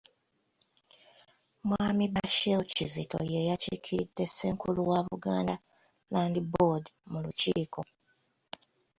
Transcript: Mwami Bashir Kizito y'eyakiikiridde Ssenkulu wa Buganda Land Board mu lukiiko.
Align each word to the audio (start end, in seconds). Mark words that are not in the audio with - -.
Mwami 1.67 2.05
Bashir 2.13 2.59
Kizito 2.73 3.19
y'eyakiikiridde 3.31 4.23
Ssenkulu 4.27 4.79
wa 4.89 4.99
Buganda 5.07 5.55
Land 6.13 6.35
Board 6.51 6.83
mu 7.11 7.17
lukiiko. 7.25 7.81